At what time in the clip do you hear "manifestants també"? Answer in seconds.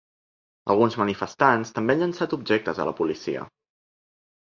1.01-1.95